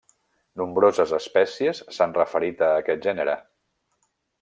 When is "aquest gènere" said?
2.83-3.41